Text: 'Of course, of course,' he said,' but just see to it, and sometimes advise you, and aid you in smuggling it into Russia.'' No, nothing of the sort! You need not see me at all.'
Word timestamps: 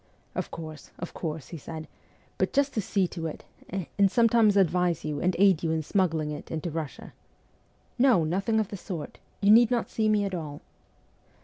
'Of 0.35 0.49
course, 0.49 0.89
of 0.97 1.13
course,' 1.13 1.49
he 1.49 1.59
said,' 1.59 1.87
but 2.39 2.53
just 2.53 2.73
see 2.73 3.07
to 3.09 3.27
it, 3.27 3.43
and 3.69 4.09
sometimes 4.11 4.57
advise 4.57 5.05
you, 5.05 5.19
and 5.21 5.35
aid 5.37 5.61
you 5.61 5.69
in 5.71 5.83
smuggling 5.83 6.31
it 6.31 6.49
into 6.49 6.71
Russia.'' 6.71 7.13
No, 7.99 8.23
nothing 8.23 8.59
of 8.59 8.69
the 8.69 8.77
sort! 8.77 9.19
You 9.41 9.51
need 9.51 9.69
not 9.69 9.91
see 9.91 10.09
me 10.09 10.25
at 10.25 10.33
all.' 10.33 10.61